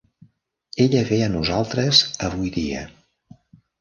Ella 0.85 1.03
ve 1.11 1.19
a 1.27 1.29
nosaltres 1.35 2.03
avui 2.29 2.53
dia. 2.57 2.85